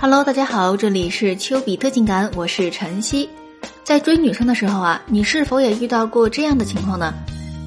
[0.00, 3.28] Hello，大家好，这里是丘比特情感，我是晨曦。
[3.82, 7.14] 在追女生的时候啊，你是否也遇到过这样的情况呢？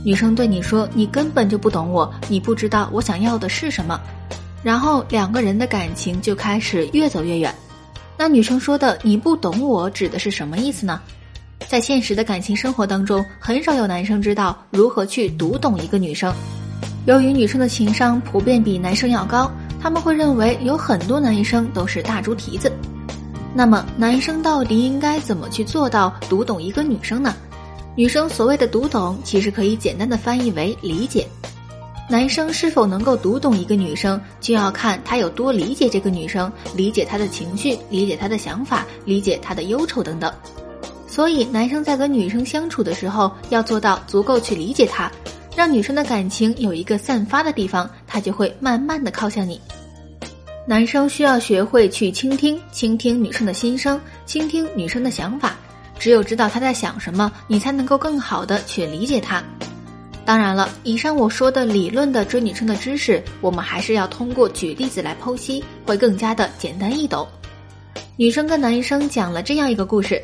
[0.05, 3.99] 女生对你说：“你根本就不懂我，你不知道我想要的是什么。”
[4.61, 7.53] 然后两个人的感情就开始越走越远。
[8.17, 11.01] 那女生说的“你不懂我”指的是什么意思呢？
[11.67, 16.31] 在现实的感情生活当中，很少有男生知道如何去读懂一个女生。
[17.05, 19.49] 由于女生的情商普遍比男生要高。
[19.81, 22.71] 他们会认为有很多男生都是大猪蹄子，
[23.53, 27.35] 那么男生到底应该怎么去做到读懂一个女生呢？
[27.95, 31.27] 女生所谓的读懂，其实可以简单的翻译为理解。
[32.09, 40.31] 男生是否能够读懂一个女生，就要看他有多理解这个女生，理解她的情绪，理解她的想法，理解她的忧愁等等。
[41.07, 45.11] 所以，男生在跟女生相处的时候，要做到足够去理解她。
[45.57, 49.59] 让女生的感情有一个散发的地方，她就会慢慢的靠向你。
[50.67, 55.55] 男生需要学会去倾听，倾听女生的心声，倾听女生的想法。
[55.97, 59.43] 只有知道她在想什么，你才能够更好的去理解她。
[60.23, 67.27] 当然了，以上我说的理论的追女生的知识，我们还是要通过举例子来剖析，会更加的简单易懂。
[68.15, 70.21] 女生跟男生讲了这样一个故事。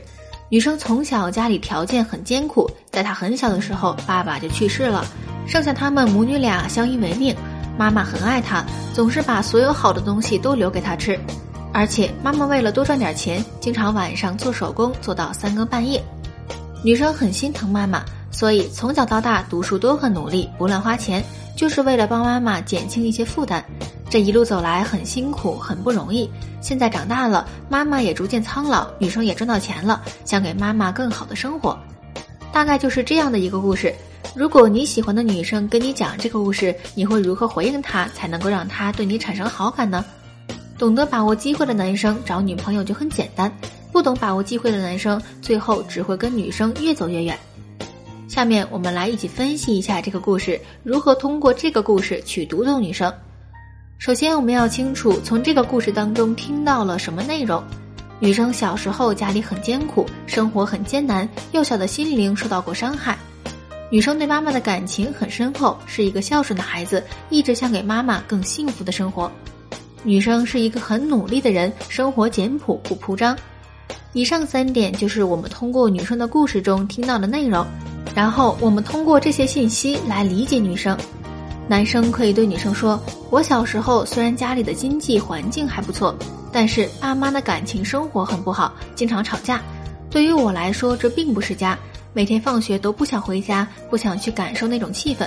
[0.53, 5.03] 女生从小家里条件很艰苦，在她很小的时候，爸爸就去世了，
[5.47, 7.35] 剩下他们母女俩相依为命。
[7.75, 11.19] 妈妈很爱她，总是把所有好的东西都留给她吃，
[11.73, 15.99] 而且妈妈为了多赚点钱，经常晚上做手工做到三更半夜。
[16.83, 21.25] 女生很心疼妈妈，所以从小到大读书都很努力，不乱花钱，
[21.57, 23.65] 就是为了帮妈妈减轻一些负担。
[24.13, 26.29] 这一路走来很辛苦，很不容易。
[26.61, 31.75] 现在长大了，妈妈也逐渐苍老，女生也赚到钱了，想给妈妈更好的生活。
[32.51, 33.91] 大概就是这样的一个故事。
[34.35, 40.05] 如果你喜欢的女生跟你讲这个故事，你会如何回应她，才能够让她对你产生好感呢？
[40.77, 43.51] 懂得把握机会的男生找女朋友就很简单，
[43.91, 47.35] 不懂把握机会的男生，最后只会跟女生越走越远。
[48.27, 53.11] 下面我们来一起分析一下这个故事，如何通过这个故事去读懂女生。
[54.03, 57.63] 首先，我们要清楚从这个故事当中听到了什么内容。
[58.19, 63.17] 女生小时候家里很艰苦，生活很艰难，幼小的心灵受到过伤害。
[63.89, 69.31] 女生对妈妈的感情很深厚，是一个孝顺的孩子，一直想给妈妈更幸福的生活。
[70.03, 73.37] 女生是一个很努力的人，生活简朴不铺张。
[74.11, 77.65] 以上三点就是我们通过女生的故事中听到的内容，
[78.13, 80.97] 然后我们通过这些信息来理解女生。
[81.65, 83.01] 男生可以对女生说
[83.31, 86.13] ：“我小时候虽然家里的经济环境还不错，
[86.51, 89.61] 但是爸妈的感情生活很不好，经常吵架。
[90.11, 91.77] 对于我来说，这并不是家，
[92.11, 95.25] 每天放学都不想回家，不想去感受那种气氛。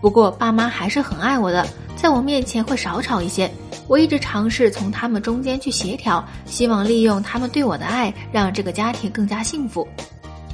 [0.00, 3.50] 不过爸妈还是很爱我的，在我面前会少吵一些。
[3.88, 9.86] 我一直尝试从他们中间去协调，希望利用他们对我的爱，让这个家庭更加幸福。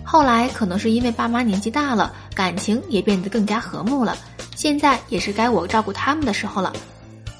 [0.02, 4.16] 后来可能是因为爸妈年纪大了，感情也变得更加和睦了。”
[4.64, 6.72] 现在也是该我照顾他们的时候了。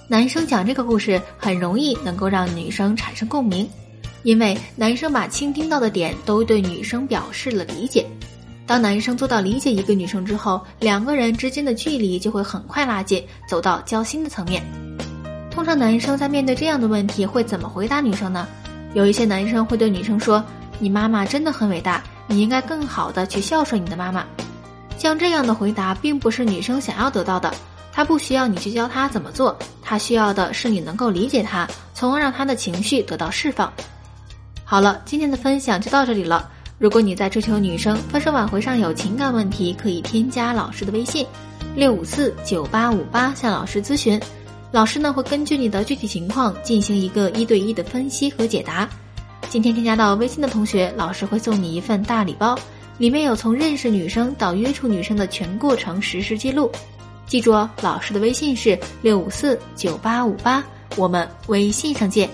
[0.07, 3.67] 男生讲这个故事很容易能够让女生产生共鸣，
[4.25, 8.05] 因为男生把倾听到的点都对女生表示了理解。
[8.67, 14.63] 当男生做到理解一个女生之后，两个人之间的距离就会很快拉近，走到交心的层面。
[15.51, 18.47] 通常男生在面对这样的问题会怎么回答女生呢？
[18.93, 20.45] 有一些男生会对女生说
[20.79, 24.27] ：“你妈妈真的很伟大，你应该更好的去孝顺你的妈妈。”
[24.97, 27.53] 像这样的回答并不是女生想要得到的，
[27.93, 33.73] 她不需要你去教她怎么做，她需要的是你能够理解她，从而让她的情绪得到释放。
[34.65, 36.51] 好了，今天的分享就到这里了。
[36.79, 41.27] 如果你在追求女生、分手挽回上有情感问题，可以添加老师的微信
[41.77, 44.21] 六五四九八五八向老师咨询，
[44.73, 48.89] 老师呢会根据你的具体情况进行一个一对一的分析和解答。
[49.49, 52.59] 今天添加到微信的同学，老师会送你一份大礼包。
[52.99, 56.71] 里面有从认识女生到约处女生的全过程实时记录，
[57.27, 60.65] 记住哦，老师的微信是六五四九八五八，
[60.97, 62.29] 我们微信上见。